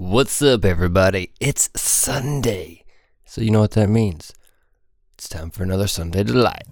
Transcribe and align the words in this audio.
What's 0.00 0.40
up, 0.42 0.64
everybody? 0.64 1.32
It's 1.40 1.70
Sunday. 1.74 2.84
So, 3.24 3.40
you 3.40 3.50
know 3.50 3.62
what 3.62 3.72
that 3.72 3.88
means. 3.88 4.32
It's 5.14 5.28
time 5.28 5.50
for 5.50 5.64
another 5.64 5.88
Sunday 5.88 6.22
Delight. 6.22 6.62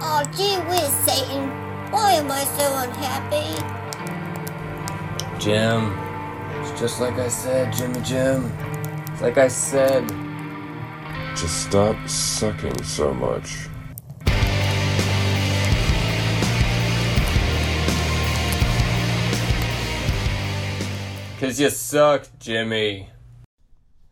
Oh, 0.00 0.22
gee 0.36 0.54
whiz, 0.68 0.88
Satan. 1.04 1.48
Why 1.90 2.12
am 2.12 2.30
I 2.30 2.44
so 2.44 2.76
unhappy? 2.76 3.58
Jim, 5.40 5.98
it's 6.60 6.78
just 6.78 7.00
like 7.00 7.14
I 7.14 7.26
said, 7.26 7.72
Jimmy 7.72 8.00
Jim. 8.02 8.75
It's 9.16 9.22
like 9.22 9.38
I 9.38 9.48
said. 9.48 10.06
Just 11.34 11.62
stop 11.62 11.96
sucking 12.06 12.82
so 12.82 13.14
much. 13.14 13.56
Cause 21.40 21.58
you 21.58 21.70
suck, 21.70 22.28
Jimmy. 22.38 23.08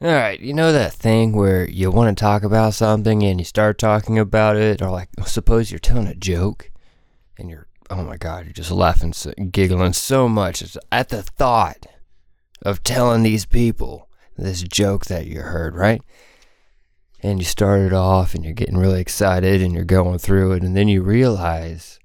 Alright, 0.03 0.41
you 0.41 0.55
know 0.55 0.73
that 0.73 0.95
thing 0.95 1.33
where 1.33 1.69
you 1.69 1.91
want 1.91 2.17
to 2.17 2.19
talk 2.19 2.43
about 2.43 2.73
something 2.73 3.23
and 3.25 3.39
you 3.39 3.45
start 3.45 3.77
talking 3.77 4.19
about 4.19 4.57
it, 4.57 4.81
or 4.81 4.89
like, 4.89 5.11
suppose 5.27 5.71
you're 5.71 5.79
telling 5.81 6.07
a 6.07 6.15
joke 6.15 6.71
and 7.37 7.51
you're, 7.51 7.67
oh 7.91 8.05
my 8.05 8.17
god, 8.17 8.47
you're 8.47 8.55
just 8.55 8.71
laughing, 8.71 9.13
giggling 9.51 9.93
so 9.93 10.31
much 10.31 10.79
at 10.91 11.11
the 11.11 11.23
thought 11.23 11.85
of 12.63 12.83
telling 12.83 13.23
these 13.23 13.45
people 13.45 14.09
this 14.37 14.63
joke 14.63 15.07
that 15.07 15.27
you 15.27 15.41
heard, 15.41 15.77
right? 15.77 16.03
And 17.23 17.39
you 17.39 17.45
started 17.45 17.93
off 17.93 18.35
and 18.35 18.45
you're 18.45 18.53
getting 18.53 18.77
really 18.77 19.01
excited 19.01 19.63
and 19.63 19.73
you're 19.73 19.85
going 19.85 20.19
through 20.19 20.53
it, 20.53 20.63
and 20.63 20.77
then 20.77 20.89
you 20.89 21.03
realize 21.03 21.99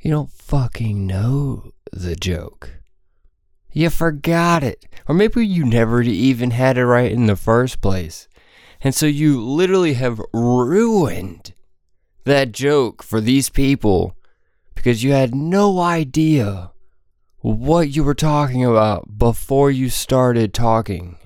you 0.00 0.10
don't 0.10 0.30
fucking 0.30 1.06
know 1.06 1.72
the 1.92 2.16
joke. 2.16 2.80
You 3.72 3.90
forgot 3.90 4.62
it. 4.62 4.86
Or 5.08 5.14
maybe 5.14 5.46
you 5.46 5.64
never 5.64 6.02
even 6.02 6.52
had 6.52 6.78
it 6.78 6.86
right 6.86 7.10
in 7.10 7.26
the 7.26 7.36
first 7.36 7.80
place. 7.80 8.28
And 8.80 8.94
so 8.94 9.06
you 9.06 9.44
literally 9.44 9.94
have 9.94 10.20
ruined 10.32 11.54
that 12.24 12.52
joke 12.52 13.02
for 13.02 13.20
these 13.20 13.50
people 13.50 14.16
because 14.74 15.04
you 15.04 15.12
had 15.12 15.34
no 15.34 15.80
idea 15.80 16.70
what 17.40 17.94
you 17.94 18.04
were 18.04 18.14
talking 18.14 18.64
about 18.64 19.18
before 19.18 19.70
you 19.70 19.88
started 19.88 20.54
talking. 20.54 21.16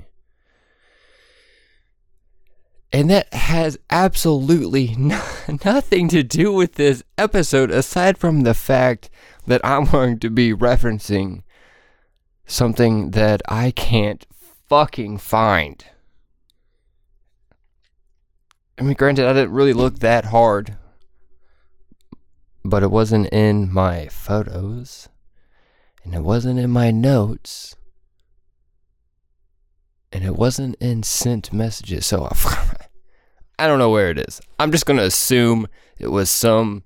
And 2.95 3.11
that 3.11 3.35
has 3.35 3.77
absolutely 3.91 4.95
no- 4.99 5.21
nothing 5.65 6.07
to 6.11 6.23
do 6.23 6.53
with 6.53 6.75
this 6.75 7.03
episode 7.19 7.73
aside 7.73 8.17
from 8.17 8.43
the 8.43 8.55
fact 8.55 9.11
that 9.49 9.61
I'm 9.65 9.87
going 9.87 10.19
to 10.21 10.31
be 10.31 10.55
referencing 10.55 11.43
something 12.47 13.11
that 13.11 13.43
I 13.49 13.73
can't 13.73 14.25
fucking 14.69 15.19
find. 15.19 15.85
I 18.79 18.83
mean, 18.83 18.95
granted, 18.95 19.27
I 19.27 19.33
didn't 19.33 19.51
really 19.51 19.73
look 19.73 19.99
that 19.99 20.27
hard, 20.27 20.77
but 22.65 22.85
it 22.85 22.93
wasn't 22.93 23.27
in 23.33 23.73
my 23.73 24.07
photos, 24.07 25.09
and 26.05 26.15
it 26.15 26.23
wasn't 26.23 26.61
in 26.61 26.71
my 26.71 26.93
notes, 26.93 27.75
and 30.13 30.23
it 30.23 30.37
wasn't 30.37 30.77
in 30.77 31.03
sent 31.03 31.53
messages. 31.53 32.07
So 32.07 32.27
I 32.31 32.74
don't 33.59 33.79
know 33.79 33.91
where 33.91 34.11
it 34.11 34.19
is. 34.19 34.41
I'm 34.59 34.73
just 34.73 34.87
gonna 34.87 35.03
assume 35.03 35.67
it 35.99 36.09
was 36.09 36.31
some 36.31 36.83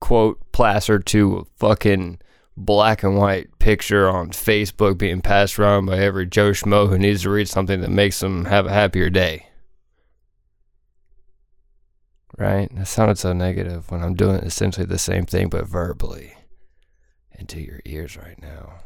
quote 0.00 0.40
plastered 0.52 1.06
to 1.06 1.46
fucking 1.56 2.18
black 2.56 3.02
and 3.02 3.16
white 3.16 3.58
picture 3.58 4.08
on 4.08 4.30
Facebook 4.30 4.98
being 4.98 5.20
passed 5.20 5.58
around 5.58 5.86
by 5.86 5.98
every 5.98 6.26
Joe 6.26 6.50
Schmo 6.50 6.88
who 6.88 6.98
needs 6.98 7.22
to 7.22 7.30
read 7.30 7.48
something 7.48 7.80
that 7.80 7.90
makes 7.90 8.20
them 8.20 8.44
have 8.46 8.66
a 8.66 8.72
happier 8.72 9.10
day. 9.10 9.46
Right? 12.36 12.68
That 12.74 12.86
sounded 12.86 13.18
so 13.18 13.32
negative 13.32 13.90
when 13.90 14.02
I'm 14.02 14.14
doing 14.14 14.36
essentially 14.36 14.86
the 14.86 14.98
same 14.98 15.24
thing 15.24 15.48
but 15.48 15.66
verbally 15.66 16.34
into 17.38 17.60
your 17.60 17.80
ears 17.84 18.16
right 18.16 18.40
now. 18.40 18.80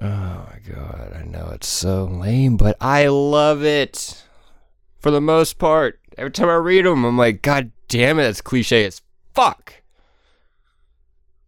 Oh 0.00 0.46
my 0.50 0.58
god, 0.68 1.12
I 1.14 1.22
know 1.24 1.50
it's 1.54 1.68
so 1.68 2.04
lame, 2.04 2.56
but 2.56 2.76
I 2.80 3.06
love 3.06 3.62
it. 3.62 4.22
For 5.02 5.10
the 5.10 5.20
most 5.20 5.58
part, 5.58 5.98
every 6.16 6.30
time 6.30 6.48
I 6.48 6.54
read 6.54 6.86
them, 6.86 7.04
I'm 7.04 7.18
like, 7.18 7.42
God 7.42 7.72
damn 7.88 8.20
it, 8.20 8.22
that's 8.22 8.40
cliche 8.40 8.84
as 8.84 9.02
fuck. 9.34 9.82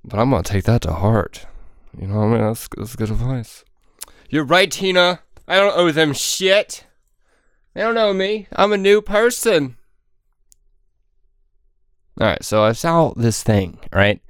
But 0.04 0.18
I'm 0.18 0.30
gonna 0.30 0.42
take 0.42 0.64
that 0.64 0.82
to 0.82 0.92
heart. 0.92 1.46
You 1.96 2.08
know 2.08 2.16
what 2.16 2.24
I 2.24 2.30
mean? 2.30 2.40
That's, 2.40 2.68
that's 2.76 2.96
good 2.96 3.10
advice. 3.10 3.64
You're 4.28 4.44
right, 4.44 4.68
Tina. 4.68 5.20
I 5.46 5.60
don't 5.60 5.78
owe 5.78 5.92
them 5.92 6.12
shit. 6.14 6.84
They 7.74 7.82
don't 7.82 7.94
know 7.94 8.12
me. 8.12 8.48
I'm 8.52 8.72
a 8.72 8.76
new 8.76 9.00
person. 9.00 9.76
Alright, 12.20 12.44
so 12.44 12.64
I 12.64 12.72
saw 12.72 13.12
this 13.14 13.44
thing, 13.44 13.78
right? 13.92 14.20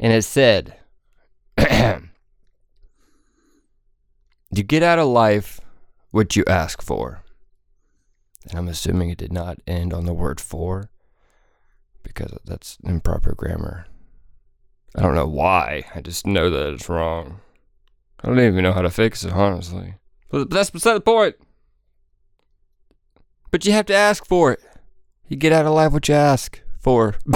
And 0.00 0.12
it 0.12 0.22
said, 0.22 0.76
You 4.50 4.62
get 4.64 4.82
out 4.82 4.98
of 4.98 5.06
life 5.06 5.60
what 6.10 6.34
you 6.34 6.44
ask 6.48 6.82
for. 6.82 7.23
And 8.48 8.58
I'm 8.58 8.68
assuming 8.68 9.10
it 9.10 9.18
did 9.18 9.32
not 9.32 9.58
end 9.66 9.92
on 9.92 10.04
the 10.04 10.14
word 10.14 10.40
for 10.40 10.90
because 12.02 12.36
that's 12.44 12.78
improper 12.84 13.34
grammar. 13.34 13.86
I 14.94 15.02
don't 15.02 15.14
know 15.14 15.26
why. 15.26 15.84
I 15.94 16.00
just 16.00 16.26
know 16.26 16.50
that 16.50 16.74
it's 16.74 16.88
wrong. 16.88 17.40
I 18.22 18.28
don't 18.28 18.40
even 18.40 18.62
know 18.62 18.72
how 18.72 18.82
to 18.82 18.90
fix 18.90 19.24
it, 19.24 19.32
honestly. 19.32 19.94
But 20.30 20.50
that's 20.50 20.70
beside 20.70 20.94
the 20.94 21.00
point. 21.00 21.36
But 23.50 23.64
you 23.64 23.72
have 23.72 23.86
to 23.86 23.94
ask 23.94 24.26
for 24.26 24.52
it. 24.52 24.60
You 25.28 25.36
get 25.36 25.52
out 25.52 25.66
of 25.66 25.72
life 25.72 25.92
what 25.92 26.08
you 26.08 26.14
ask 26.14 26.60
for. 26.80 27.16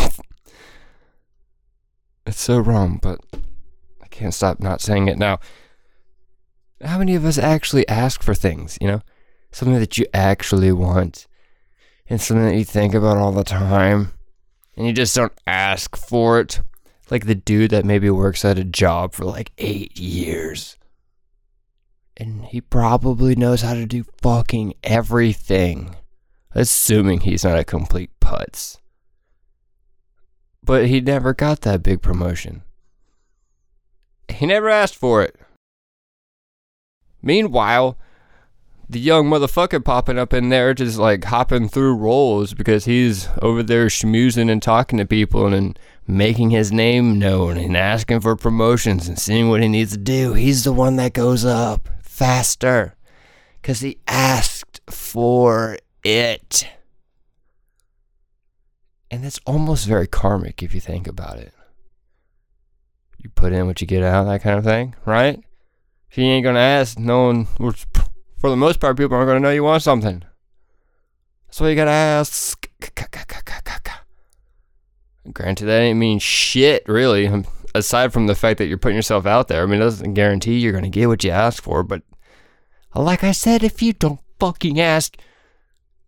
it's 2.26 2.41
so 2.41 2.58
wrong, 2.58 2.98
but 3.02 3.20
I 4.02 4.06
can't 4.08 4.34
stop 4.34 4.60
not 4.60 4.80
saying 4.80 5.08
it 5.08 5.18
now. 5.18 5.41
How 6.84 6.98
many 6.98 7.14
of 7.14 7.24
us 7.24 7.38
actually 7.38 7.88
ask 7.88 8.22
for 8.22 8.34
things, 8.34 8.78
you 8.80 8.86
know? 8.86 9.02
Something 9.50 9.78
that 9.78 9.98
you 9.98 10.06
actually 10.12 10.72
want. 10.72 11.26
And 12.09 12.20
something 12.20 12.47
that 12.47 12.56
you 12.56 12.64
think 12.64 12.94
about 12.94 13.19
all 13.19 13.32
the 13.32 13.44
time. 13.44 14.12
And 14.76 14.86
you 14.86 14.92
just 14.92 15.14
don't 15.14 15.32
ask 15.47 15.97
for 15.97 16.41
it 16.41 16.60
like 17.10 17.26
the 17.26 17.34
dude 17.34 17.70
that 17.70 17.84
maybe 17.84 18.10
works 18.10 18.44
at 18.44 18.59
a 18.59 18.64
job 18.64 19.12
for 19.12 19.25
like 19.25 19.53
eight 19.59 19.98
years. 19.98 20.76
And 22.16 22.44
he 22.47 22.60
probably 22.60 23.36
knows 23.36 23.62
how 23.62 23.75
to 23.75 23.86
do 23.86 24.04
fucking 24.20 24.75
everything. 24.82 25.97
Assuming 26.53 27.20
he's 27.20 27.44
not 27.44 27.59
a 27.59 27.65
complete 27.65 28.10
putz. 28.20 28.78
But 30.62 30.86
he 30.86 31.00
never 31.00 31.34
got 31.34 31.60
that 31.60 31.82
big 31.82 32.03
promotion. 32.03 32.62
He 34.28 34.47
never 34.47 34.69
asked 34.69 34.97
for 34.97 35.22
it. 35.22 35.36
Meanwhile, 37.22 37.97
the 38.91 38.99
young 38.99 39.26
motherfucker 39.26 39.84
popping 39.84 40.19
up 40.19 40.32
in 40.32 40.49
there 40.49 40.72
just 40.72 40.99
like 40.99 41.25
hopping 41.25 41.69
through 41.69 41.94
roles 41.94 42.54
because 42.54 42.87
he's 42.87 43.28
over 43.43 43.62
there 43.62 43.87
schmoozing 43.87 44.50
and 44.50 44.62
talking 44.62 44.99
to 44.99 45.04
people 45.04 45.53
and 45.53 45.78
making 46.06 46.50
his 46.50 46.72
name 46.72 47.19
known 47.19 47.59
and 47.59 47.77
asking 47.77 48.21
for 48.21 48.34
promotions 48.34 49.06
and 49.06 49.19
seeing 49.19 49.50
what 49.50 49.62
he 49.62 49.69
needs 49.69 49.93
to 49.93 49.98
do. 49.98 50.32
He's 50.32 50.65
the 50.65 50.72
one 50.72 50.97
that 50.97 51.12
goes 51.12 51.44
up 51.44 51.88
faster 52.00 52.97
because 53.60 53.80
he 53.80 53.98
asked 54.07 54.80
for 54.89 55.77
it. 56.03 56.66
And 59.10 59.22
that's 59.22 59.41
almost 59.47 59.86
very 59.86 60.07
karmic 60.07 60.62
if 60.62 60.74
you 60.74 60.80
think 60.80 61.07
about 61.07 61.39
it. 61.39 61.53
You 63.18 63.28
put 63.30 63.53
in 63.53 63.66
what 63.66 63.80
you 63.80 63.86
get 63.86 64.03
out, 64.03 64.24
that 64.24 64.42
kind 64.42 64.59
of 64.59 64.65
thing, 64.65 64.95
right? 65.04 65.42
If 66.10 66.16
you 66.16 66.24
ain't 66.24 66.45
gonna 66.45 66.59
ask, 66.59 66.98
no 66.98 67.27
one, 67.27 67.47
for 68.38 68.50
the 68.50 68.56
most 68.56 68.80
part, 68.80 68.96
people 68.96 69.16
aren't 69.16 69.28
gonna 69.28 69.40
know 69.40 69.50
you 69.50 69.64
want 69.64 69.82
something. 69.82 70.22
So 71.50 71.66
you 71.66 71.74
gotta 71.74 71.90
ask. 71.90 72.68
Granted, 75.32 75.66
that 75.66 75.80
ain't 75.80 75.98
mean 75.98 76.18
shit, 76.18 76.88
really. 76.88 77.26
Um, 77.26 77.44
aside 77.74 78.12
from 78.12 78.26
the 78.26 78.34
fact 78.34 78.58
that 78.58 78.66
you're 78.66 78.78
putting 78.78 78.96
yourself 78.96 79.26
out 79.26 79.48
there, 79.48 79.62
I 79.62 79.66
mean, 79.66 79.80
it 79.80 79.84
doesn't 79.84 80.14
guarantee 80.14 80.58
you're 80.58 80.72
gonna 80.72 80.88
get 80.88 81.08
what 81.08 81.24
you 81.24 81.30
ask 81.30 81.62
for. 81.62 81.82
But 81.82 82.02
uh, 82.94 83.02
like 83.02 83.24
I 83.24 83.32
said, 83.32 83.62
if 83.62 83.82
you 83.82 83.92
don't 83.92 84.20
fucking 84.38 84.80
ask, 84.80 85.16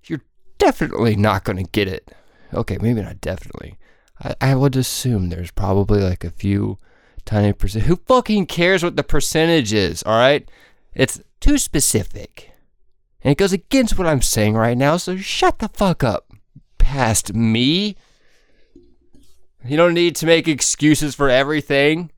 you're 0.04 0.22
definitely 0.58 1.16
not 1.16 1.44
gonna 1.44 1.64
get 1.64 1.88
it. 1.88 2.12
Okay, 2.54 2.78
maybe 2.80 3.02
not 3.02 3.20
definitely. 3.20 3.76
I, 4.22 4.34
I 4.40 4.54
would 4.54 4.76
assume 4.76 5.28
there's 5.28 5.50
probably 5.50 6.00
like 6.00 6.24
a 6.24 6.30
few 6.30 6.78
tiny 7.24 7.52
percent. 7.52 7.86
Who 7.86 7.96
fucking 7.96 8.46
cares 8.46 8.82
what 8.82 8.96
the 8.96 9.02
percentage 9.02 9.72
is? 9.72 10.02
All 10.04 10.18
right, 10.18 10.48
it's 10.94 11.20
too 11.40 11.58
specific. 11.58 12.52
And 13.22 13.32
it 13.32 13.38
goes 13.38 13.52
against 13.52 13.98
what 13.98 14.06
I'm 14.06 14.22
saying 14.22 14.54
right 14.54 14.78
now, 14.78 14.96
so 14.96 15.16
shut 15.16 15.58
the 15.58 15.68
fuck 15.68 16.02
up. 16.02 16.30
Past 16.78 17.34
me. 17.34 17.96
You 19.64 19.76
don't 19.76 19.94
need 19.94 20.16
to 20.16 20.26
make 20.26 20.48
excuses 20.48 21.14
for 21.14 21.28
everything. 21.28 22.10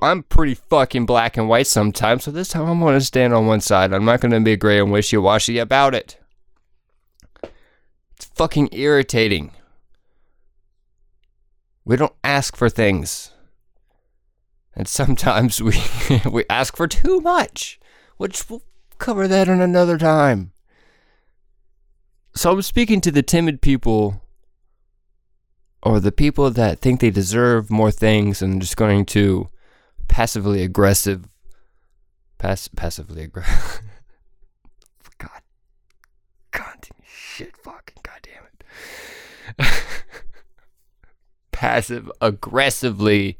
I'm 0.00 0.22
pretty 0.22 0.54
fucking 0.54 1.04
black 1.04 1.36
and 1.36 1.48
white 1.48 1.66
sometimes, 1.66 2.24
so 2.24 2.30
this 2.30 2.48
time 2.48 2.68
I'm 2.68 2.80
gonna 2.80 3.00
stand 3.00 3.34
on 3.34 3.46
one 3.46 3.60
side. 3.60 3.92
I'm 3.92 4.04
not 4.04 4.20
gonna 4.20 4.40
be 4.40 4.56
gray 4.56 4.78
and 4.78 4.90
wishy 4.90 5.16
washy 5.16 5.58
about 5.58 5.94
it. 5.94 6.18
It's 8.16 8.24
fucking 8.34 8.70
irritating. 8.72 9.50
We 11.84 11.96
don't 11.96 12.14
ask 12.22 12.56
for 12.56 12.70
things. 12.70 13.33
And 14.76 14.88
sometimes 14.88 15.62
we 15.62 15.80
we 16.30 16.44
ask 16.50 16.76
for 16.76 16.88
too 16.88 17.20
much, 17.20 17.78
which 18.16 18.48
we'll 18.48 18.62
cover 18.98 19.28
that 19.28 19.48
in 19.48 19.60
another 19.60 19.98
time. 19.98 20.52
So 22.34 22.52
I'm 22.52 22.62
speaking 22.62 23.00
to 23.02 23.12
the 23.12 23.22
timid 23.22 23.62
people 23.62 24.20
or 25.82 26.00
the 26.00 26.10
people 26.10 26.50
that 26.50 26.80
think 26.80 27.00
they 27.00 27.10
deserve 27.10 27.70
more 27.70 27.92
things 27.92 28.42
and 28.42 28.60
just 28.60 28.76
going 28.76 29.04
to 29.06 29.48
passively 30.08 30.62
aggressive 30.62 31.28
pass 32.38 32.68
passively 32.68 33.22
aggressive 33.22 33.80
God 35.18 35.40
God 36.50 36.88
shit 37.06 37.56
fucking 37.56 37.98
god 38.02 38.20
damn 38.22 39.66
it 39.66 39.66
passive 41.52 42.10
aggressively 42.20 43.38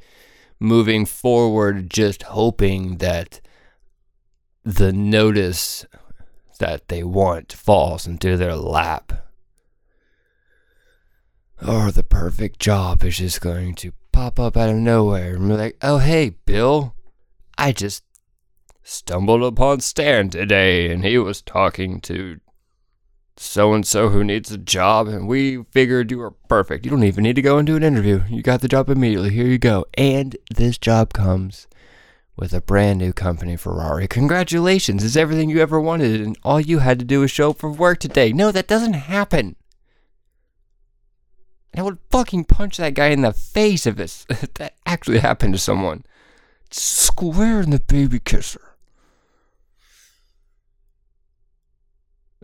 moving 0.58 1.04
forward 1.06 1.90
just 1.90 2.24
hoping 2.24 2.98
that 2.98 3.40
the 4.64 4.92
notice 4.92 5.86
that 6.58 6.88
they 6.88 7.02
want 7.02 7.52
falls 7.52 8.06
into 8.06 8.36
their 8.36 8.56
lap. 8.56 9.26
Or 11.66 11.90
the 11.90 12.02
perfect 12.02 12.58
job 12.58 13.04
is 13.04 13.18
just 13.18 13.40
going 13.40 13.74
to 13.76 13.92
pop 14.12 14.38
up 14.38 14.56
out 14.56 14.70
of 14.70 14.76
nowhere 14.76 15.34
and 15.34 15.48
be 15.48 15.54
like, 15.54 15.76
oh, 15.82 15.98
hey, 15.98 16.30
Bill, 16.44 16.94
I 17.56 17.72
just 17.72 18.04
stumbled 18.82 19.42
upon 19.42 19.80
Stan 19.80 20.30
today 20.30 20.90
and 20.90 21.04
he 21.04 21.18
was 21.18 21.42
talking 21.42 22.00
to 22.02 22.38
so 23.36 23.72
and 23.74 23.86
so 23.86 24.10
who 24.10 24.22
needs 24.22 24.52
a 24.52 24.58
job 24.58 25.08
and 25.08 25.26
we 25.26 25.64
figured 25.64 26.10
you 26.10 26.18
were 26.18 26.30
perfect. 26.30 26.84
You 26.84 26.90
don't 26.90 27.04
even 27.04 27.24
need 27.24 27.36
to 27.36 27.42
go 27.42 27.58
and 27.58 27.66
do 27.66 27.76
an 27.76 27.82
interview. 27.82 28.22
You 28.28 28.42
got 28.42 28.60
the 28.60 28.68
job 28.68 28.88
immediately. 28.88 29.30
Here 29.30 29.46
you 29.46 29.58
go. 29.58 29.86
And 29.94 30.36
this 30.54 30.78
job 30.78 31.12
comes 31.12 31.66
with 32.36 32.52
a 32.52 32.60
brand 32.60 32.98
new 32.98 33.12
company, 33.12 33.56
Ferrari. 33.56 34.06
Congratulations. 34.06 35.04
It's 35.04 35.16
everything 35.16 35.50
you 35.50 35.60
ever 35.60 35.80
wanted 35.80 36.20
and 36.20 36.38
all 36.44 36.60
you 36.60 36.78
had 36.78 36.98
to 37.00 37.04
do 37.04 37.20
was 37.20 37.30
show 37.30 37.50
up 37.50 37.58
for 37.58 37.70
work 37.70 37.98
today. 37.98 38.32
No, 38.32 38.52
that 38.52 38.68
doesn't 38.68 38.94
happen. 38.94 39.56
And 41.72 41.80
I 41.80 41.82
would 41.82 41.98
fucking 42.10 42.44
punch 42.44 42.76
that 42.76 42.94
guy 42.94 43.08
in 43.08 43.22
the 43.22 43.32
face 43.32 43.84
if, 43.84 43.98
it's, 43.98 44.26
if 44.30 44.54
that 44.54 44.74
actually 44.86 45.18
happened 45.18 45.54
to 45.54 45.58
someone. 45.58 46.04
Square 46.70 47.62
in 47.62 47.70
the 47.70 47.80
baby 47.80 48.20
kisser. 48.20 48.73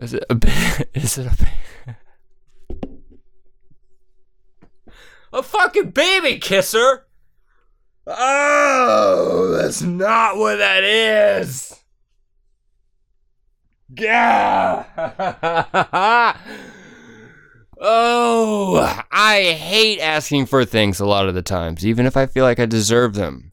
Is 0.01 0.15
it 0.15 0.25
a 0.31 0.35
is 0.95 1.17
it 1.19 1.27
a 1.27 1.95
a 5.37 5.43
fucking 5.43 5.91
baby 5.91 6.39
kisser? 6.39 7.05
Oh, 8.07 9.55
that's 9.55 9.83
not 9.83 10.37
what 10.37 10.55
that 10.55 10.83
is. 10.83 11.79
Yeah. 13.95 14.85
oh, 17.79 19.03
I 19.11 19.43
hate 19.43 19.99
asking 19.99 20.47
for 20.47 20.65
things 20.65 20.99
a 20.99 21.05
lot 21.05 21.27
of 21.27 21.35
the 21.35 21.43
times, 21.43 21.85
even 21.85 22.07
if 22.07 22.17
I 22.17 22.25
feel 22.25 22.43
like 22.43 22.59
I 22.59 22.65
deserve 22.65 23.13
them. 23.13 23.51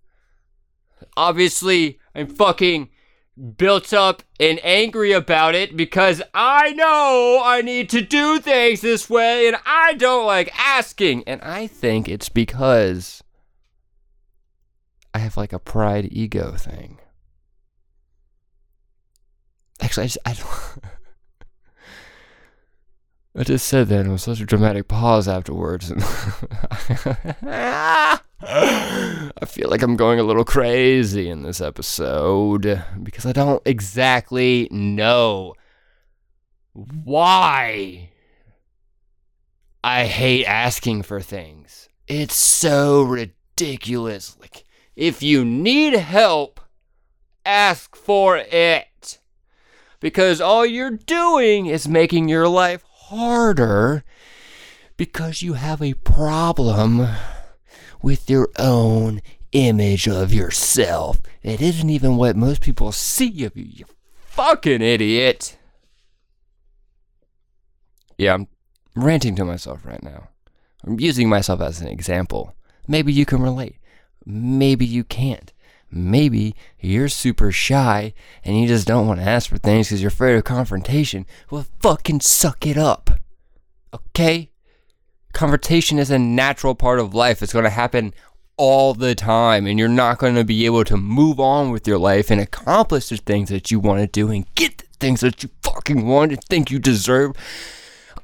Obviously, 1.15 1.99
I'm 2.15 2.29
fucking 2.29 2.89
built 3.39 3.93
up 3.93 4.23
and 4.41 4.61
angry 4.63 5.13
about 5.13 5.55
it 5.55 5.77
because 5.77 6.21
I 6.35 6.73
know 6.73 7.41
I 7.45 7.63
need 7.63 7.89
to 7.91 8.01
do 8.01 8.41
things 8.41 8.81
this 8.81 9.09
way 9.09 9.47
and 9.47 9.57
I 9.65 9.95
don't 9.95 10.27
like 10.27 10.51
asking. 10.59 11.25
And 11.27 11.41
I 11.43 11.67
think 11.67 12.09
it's 12.09 12.29
because 12.29 13.23
I 15.15 15.19
have 15.19 15.37
like 15.37 15.53
a 15.53 15.59
pride 15.59 16.09
ego 16.11 16.53
thing. 16.57 16.99
Actually, 19.81 20.05
I 20.05 20.07
just, 20.07 20.19
I 20.27 20.33
don't. 20.35 20.85
I 23.39 23.45
just 23.45 23.69
said 23.69 23.87
that 23.89 24.01
and 24.01 24.11
was 24.11 24.25
such 24.25 24.41
a 24.41 24.47
dramatic 24.47 24.89
pause 24.89 25.29
afterwards. 25.29 25.91
And 25.91 26.03
I 27.53 28.19
feel 29.47 29.71
like 29.71 29.81
I'm 29.81 29.95
going 29.95 30.19
a 30.19 30.25
little 30.25 30.45
crazy 30.45 31.31
in 31.31 31.45
this 31.45 31.61
episode 31.61 32.83
because 33.01 33.25
I 33.25 33.31
don't 33.31 33.63
exactly 33.65 34.67
know 34.73 35.55
why 36.73 38.11
I 39.85 40.07
hate 40.07 40.45
asking 40.45 41.05
for 41.05 41.21
things. 41.21 41.89
It's 42.09 42.35
so 42.35 43.03
ridiculous. 43.03 44.37
Like, 44.41 44.65
if 44.97 45.23
you 45.23 45.45
need 45.45 45.93
help, 45.93 46.61
ask 47.47 47.95
for 47.95 48.37
it. 48.37 49.21
Because 50.01 50.41
all 50.41 50.67
you're 50.67 50.91
doing 50.91 51.67
is 51.67 51.87
making 51.87 52.29
your 52.29 52.49
life 52.49 52.83
harder 53.09 54.05
because 54.97 55.43
you 55.43 55.55
have 55.55 55.81
a 55.81 55.95
problem 55.95 57.09
with 58.03 58.29
your 58.29 58.49
own 58.59 59.23
image 59.53 60.07
of 60.07 60.33
yourself. 60.33 61.21
It 61.43 61.63
isn't 61.63 61.89
even 61.89 62.17
what 62.17 62.37
most 62.37 62.61
people 62.61 62.93
see 62.93 63.45
of 63.45 63.57
you, 63.57 63.65
you 63.65 63.85
fucking 64.27 64.83
idiot. 64.83 65.57
Yeah, 68.19 68.35
I'm 68.35 68.49
ranting 68.95 69.37
to 69.37 69.45
myself 69.45 69.85
right 69.85 70.03
now. 70.03 70.29
I'm 70.85 71.01
using 71.01 71.29
myself 71.29 71.61
as 71.61 71.81
an 71.81 71.89
example. 71.89 72.55
Maybe 72.87 73.13
you 73.13 73.25
can 73.25 73.41
relate. 73.41 73.77
Maybe 74.25 74.85
you 74.85 75.05
can't. 75.05 75.53
Maybe 75.91 76.55
you're 76.79 77.09
super 77.09 77.51
shy 77.51 78.13
and 78.45 78.61
you 78.61 78.69
just 78.69 78.87
don't 78.87 79.07
want 79.07 79.21
to 79.21 79.27
ask 79.27 79.49
for 79.49 79.59
things 79.59 79.89
because 79.89 80.03
you're 80.03 80.09
afraid 80.09 80.37
of 80.37 80.45
confrontation. 80.45 81.27
Well, 81.51 81.67
fucking 81.81 82.21
suck 82.21 82.67
it 82.67 82.77
up. 82.77 83.11
Okay? 83.95 84.51
Confrontation 85.33 85.99
is 85.99 86.11
a 86.11 86.19
natural 86.19 86.75
part 86.75 86.99
of 86.99 87.15
life. 87.15 87.43
It's 87.43 87.53
going 87.53 87.65
to 87.65 87.71
happen 87.71 88.13
all 88.59 88.93
the 88.93 89.15
time, 89.15 89.67
and 89.67 89.79
you're 89.79 89.89
not 89.89 90.19
going 90.19 90.35
to 90.35 90.45
be 90.45 90.67
able 90.67 90.85
to 90.85 90.97
move 90.97 91.39
on 91.39 91.71
with 91.71 91.87
your 91.87 91.99
life 91.99 92.31
and 92.31 92.41
accomplish 92.41 93.09
the 93.09 93.17
things 93.17 93.49
that 93.51 93.71
you 93.71 93.79
want 93.79 94.01
to 94.01 94.07
do 94.07 94.31
and 94.31 94.53
get 94.57 94.79
the 94.79 94.87
things 94.99 95.21
that 95.21 95.43
you 95.43 95.49
fucking 95.63 96.07
want 96.07 96.33
and 96.33 96.43
think 96.45 96.71
you 96.71 96.79
deserve 96.79 97.33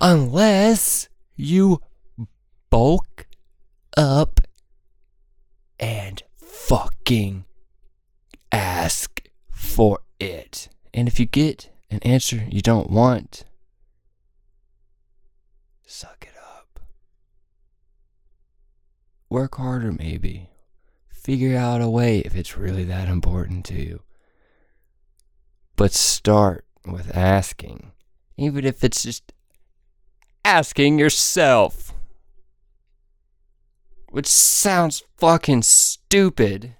unless 0.00 1.08
you 1.36 1.80
bulk 2.68 3.26
up 3.96 4.40
and 5.78 6.22
fucking 6.36 7.44
ask 8.84 9.22
for 9.50 10.00
it. 10.20 10.68
And 10.92 11.08
if 11.08 11.18
you 11.18 11.24
get 11.24 11.70
an 11.90 12.00
answer 12.02 12.44
you 12.50 12.60
don't 12.60 12.90
want, 12.90 13.44
suck 15.86 16.28
it 16.28 16.36
up. 16.38 16.80
Work 19.30 19.56
harder, 19.56 19.90
maybe. 19.90 20.50
Figure 21.08 21.56
out 21.56 21.80
a 21.80 21.88
way 21.88 22.18
if 22.18 22.36
it's 22.36 22.58
really 22.58 22.84
that 22.84 23.08
important 23.08 23.64
to 23.66 23.74
you. 23.74 24.02
But 25.76 25.92
start 25.92 26.66
with 26.86 27.16
asking, 27.16 27.92
even 28.36 28.66
if 28.66 28.84
it's 28.84 29.02
just 29.02 29.32
asking 30.44 30.98
yourself. 30.98 31.94
Which 34.10 34.26
sounds 34.26 35.02
fucking 35.16 35.62
stupid. 35.62 36.76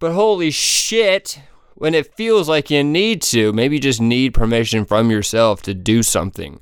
But 0.00 0.12
holy 0.12 0.50
shit, 0.50 1.40
when 1.74 1.94
it 1.94 2.16
feels 2.16 2.48
like 2.48 2.70
you 2.70 2.82
need 2.82 3.22
to, 3.22 3.52
maybe 3.52 3.76
you 3.76 3.80
just 3.80 4.00
need 4.00 4.34
permission 4.34 4.86
from 4.86 5.10
yourself 5.10 5.62
to 5.62 5.74
do 5.74 6.02
something. 6.02 6.60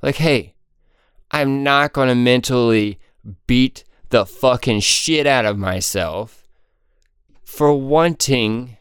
Like, 0.00 0.16
hey, 0.16 0.54
I'm 1.32 1.64
not 1.64 1.92
going 1.92 2.08
to 2.08 2.14
mentally 2.14 3.00
beat 3.48 3.82
the 4.10 4.24
fucking 4.24 4.80
shit 4.80 5.26
out 5.26 5.44
of 5.44 5.58
myself 5.58 6.46
for 7.42 7.74
wanting 7.74 8.76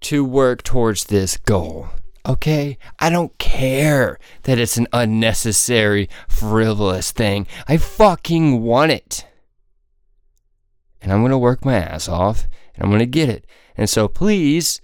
to 0.00 0.24
work 0.24 0.62
towards 0.62 1.04
this 1.04 1.36
goal. 1.36 1.88
Okay? 2.24 2.78
I 2.98 3.10
don't 3.10 3.36
care 3.38 4.18
that 4.44 4.58
it's 4.58 4.78
an 4.78 4.86
unnecessary, 4.94 6.08
frivolous 6.26 7.12
thing. 7.12 7.46
I 7.68 7.76
fucking 7.76 8.62
want 8.62 8.92
it. 8.92 9.26
And 11.02 11.12
I'm 11.12 11.20
going 11.20 11.32
to 11.32 11.38
work 11.38 11.66
my 11.66 11.76
ass 11.76 12.08
off 12.08 12.48
and 12.76 12.84
I'm 12.84 12.90
going 12.90 13.00
to 13.00 13.06
get 13.06 13.28
it. 13.28 13.46
And 13.76 13.88
so 13.88 14.08
please, 14.08 14.80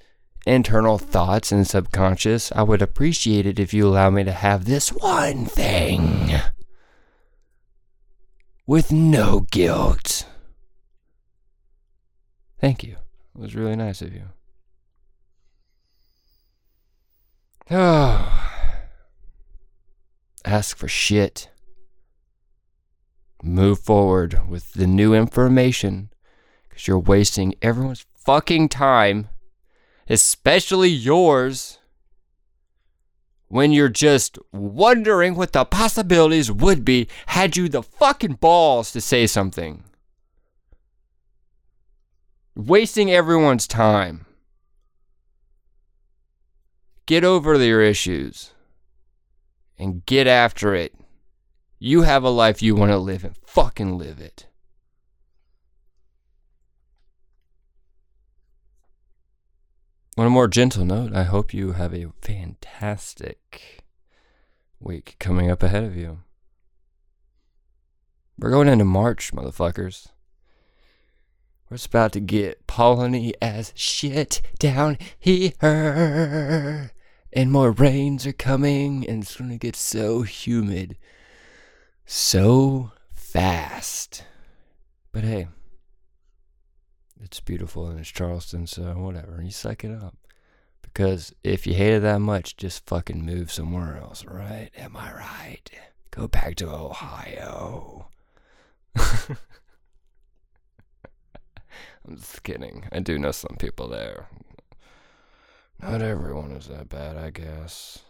internal 0.47 0.99
thoughts 0.99 1.53
and 1.53 1.67
subconscious, 1.67 2.51
I 2.53 2.63
would 2.63 2.83
appreciate 2.83 3.47
it 3.47 3.61
if 3.61 3.73
you 3.73 3.87
allow 3.87 4.11
me 4.11 4.25
to 4.25 4.33
have 4.33 4.65
this 4.65 4.91
one 4.91 5.47
thing 5.47 6.33
with 8.67 8.91
no 8.93 9.41
guilt. 9.51 10.27
Thank 12.61 12.83
you. 12.83 12.97
It 13.35 13.41
was 13.41 13.55
really 13.55 13.77
nice 13.77 14.03
of 14.03 14.15
you. 14.15 14.25
Oh. 17.71 18.49
Ask 20.45 20.77
for 20.77 20.89
shit. 20.89 21.51
Move 23.43 23.79
forward 23.81 24.49
with 24.49 24.73
the 24.75 24.87
new 24.87 25.15
information 25.15 26.12
because 26.73 26.89
you're 26.89 26.99
wasting 26.99 27.55
everyone's 27.61 28.07
fucking 28.17 28.67
time, 28.71 29.29
especially 30.09 30.89
yours, 30.89 31.79
when 33.49 33.73
you're 33.73 33.91
just 33.91 34.39
wondering 34.53 35.35
what 35.35 35.53
the 35.53 35.67
possibilities 35.67 36.51
would 36.51 36.83
be 36.83 37.07
had 37.27 37.59
you 37.59 37.69
the 37.69 37.83
fucking 37.83 38.33
balls 38.35 38.91
to 38.91 39.01
say 39.03 39.27
something. 39.27 39.85
Wasting 42.55 43.11
everyone's 43.11 43.67
time. 43.67 44.25
Get 47.05 47.23
over 47.23 47.63
your 47.63 47.83
issues 47.83 48.53
and 49.79 50.07
get 50.07 50.27
after 50.27 50.75
it. 50.75 50.95
You 51.79 52.03
have 52.03 52.25
a 52.25 52.31
life 52.31 52.63
you 52.63 52.75
want 52.75 52.93
to 52.93 52.99
live 52.99 53.25
and 53.25 53.37
fucking 53.37 53.99
live 53.99 54.21
it. 54.21 54.47
On 60.23 60.29
a 60.29 60.31
more 60.31 60.47
gentle 60.47 60.85
note, 60.85 61.13
I 61.17 61.25
hope 61.25 61.53
you 61.53 61.73
have 61.73 61.93
a 61.93 62.13
fantastic 62.21 63.83
week 64.79 65.17
coming 65.19 65.51
up 65.51 65.65
ahead 65.65 65.83
of 65.83 65.97
you. 65.97 66.21
We're 68.39 68.53
going 68.53 68.69
into 68.69 68.85
March, 68.85 69.33
motherfuckers. 69.33 70.11
We're 71.69 71.77
just 71.77 71.89
about 71.89 72.13
to 72.13 72.21
get 72.21 72.69
polleny 72.69 73.33
as 73.43 73.73
shit 73.75 74.41
down 74.61 74.97
here. 75.19 76.93
And 77.33 77.51
more 77.51 77.73
rains 77.73 78.25
are 78.25 78.33
coming, 78.33 79.05
and 79.09 79.25
it's 79.25 79.35
gonna 79.35 79.59
get 79.59 79.75
so 79.75 80.23
humid 80.23 80.99
so 82.07 82.93
fast. 83.13 84.25
But 85.11 85.25
hey, 85.25 85.49
it's 87.33 87.41
beautiful 87.41 87.87
and 87.87 87.99
it's 87.99 88.11
Charleston, 88.11 88.67
so 88.67 88.93
whatever. 88.99 89.41
You 89.43 89.51
suck 89.51 89.85
it 89.85 89.91
up. 89.91 90.15
Because 90.83 91.33
if 91.43 91.67
you 91.67 91.73
hate 91.73 91.95
it 91.95 92.01
that 92.01 92.19
much, 92.19 92.59
just 92.59 92.87
fucking 92.87 93.25
move 93.25 93.51
somewhere 93.51 93.97
else, 93.97 94.23
right? 94.27 94.69
Am 94.77 94.95
I 94.95 95.15
right? 95.15 95.71
Go 96.11 96.29
back 96.29 96.57
to 96.57 96.69
Ohio. 96.69 98.09
I'm 98.99 99.39
just 102.17 102.43
kidding. 102.43 102.85
I 102.93 103.01
do 103.01 103.19
know 103.19 103.33
some 103.33 103.57
people 103.59 103.89
there. 103.89 104.29
Not 105.81 106.03
everyone 106.03 106.51
is 106.53 106.69
that 106.69 106.91
bad, 106.91 107.17
I 107.17 107.31
guess. 107.31 108.01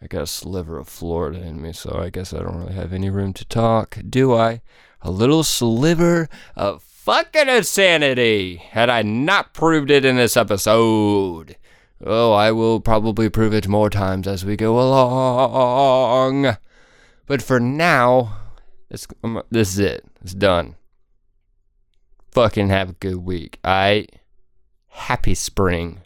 I 0.00 0.06
got 0.06 0.22
a 0.22 0.26
sliver 0.26 0.78
of 0.78 0.88
Florida 0.88 1.42
in 1.42 1.60
me, 1.60 1.74
so 1.74 2.00
I 2.02 2.08
guess 2.08 2.32
I 2.32 2.38
don't 2.38 2.56
really 2.56 2.72
have 2.72 2.94
any 2.94 3.10
room 3.10 3.34
to 3.34 3.44
talk, 3.44 3.98
do 4.08 4.34
I? 4.34 4.62
A 5.02 5.10
little 5.10 5.44
sliver 5.44 6.30
of 6.56 6.82
fucking 7.04 7.48
insanity, 7.48 8.56
had 8.56 8.88
I 8.90 9.02
not 9.02 9.54
proved 9.54 9.90
it 9.90 10.04
in 10.04 10.16
this 10.16 10.36
episode. 10.36 11.56
Oh, 12.04 12.32
I 12.32 12.52
will 12.52 12.80
probably 12.80 13.28
prove 13.28 13.52
it 13.52 13.68
more 13.68 13.90
times 13.90 14.26
as 14.26 14.44
we 14.44 14.56
go 14.56 14.80
along. 14.80 16.56
But 17.26 17.42
for 17.42 17.60
now, 17.60 18.38
it's, 18.88 19.06
um, 19.22 19.42
this 19.50 19.70
is 19.70 19.78
it. 19.78 20.04
It's 20.22 20.34
done 20.34 20.76
fucking 22.30 22.68
have 22.68 22.90
a 22.90 22.94
good 22.94 23.16
week. 23.16 23.58
I 23.64 24.06
happy 24.88 25.34
spring. 25.34 26.02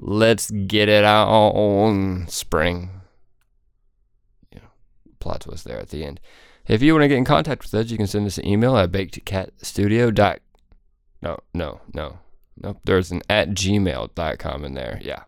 Let's 0.00 0.50
get 0.50 0.88
it 0.88 1.04
on 1.04 2.28
spring. 2.28 2.90
Yeah, 4.52 4.60
plot 5.18 5.42
twist 5.42 5.64
there 5.64 5.78
at 5.78 5.88
the 5.88 6.04
end. 6.04 6.20
If 6.68 6.82
you 6.82 6.92
want 6.92 7.04
to 7.04 7.08
get 7.08 7.16
in 7.16 7.24
contact 7.24 7.62
with 7.62 7.74
us, 7.74 7.90
you 7.90 7.96
can 7.96 8.06
send 8.06 8.26
us 8.26 8.36
an 8.36 8.46
email 8.46 8.76
at 8.76 8.92
bakedcatstudio. 8.92 10.14
Dot, 10.14 10.40
no, 11.22 11.38
no, 11.54 11.80
no, 11.94 12.18
no. 12.56 12.78
There's 12.84 13.10
an 13.10 13.22
at 13.30 13.50
gmail.com 13.50 14.64
in 14.64 14.74
there. 14.74 15.00
Yeah. 15.02 15.24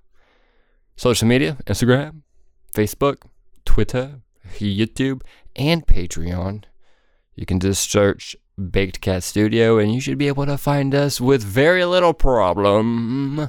Social 0.96 1.26
media 1.26 1.56
Instagram, 1.64 2.20
Facebook, 2.74 3.22
Twitter, 3.64 4.20
YouTube, 4.58 5.22
and 5.56 5.86
Patreon. 5.86 6.64
You 7.34 7.46
can 7.46 7.58
just 7.58 7.90
search 7.90 8.36
Baked 8.58 9.00
Cat 9.00 9.22
Studio, 9.22 9.78
and 9.78 9.94
you 9.94 10.00
should 10.00 10.18
be 10.18 10.28
able 10.28 10.44
to 10.44 10.58
find 10.58 10.94
us 10.94 11.22
with 11.22 11.42
very 11.42 11.86
little 11.86 12.12
problem. 12.12 13.48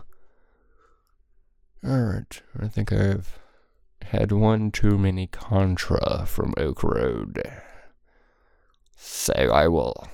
Alright, 1.85 2.41
I 2.57 2.67
think 2.69 2.93
I've 2.93 3.37
had 4.03 4.31
one 4.31 4.71
too 4.71 4.97
many 4.97 5.27
Contra 5.27 6.25
from 6.25 6.53
Oak 6.55 6.83
Road. 6.83 7.43
So 9.03 9.33
I 9.33 9.67
will 9.67 10.07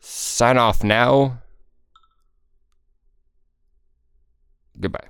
sign 0.00 0.56
off 0.56 0.82
now. 0.82 1.42
Goodbye. 4.80 5.09